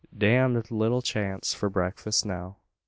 Damned 0.17 0.71
little 0.71 1.03
chance 1.03 1.53
for 1.53 1.69
breakfust 1.69 2.25
now." 2.25 2.57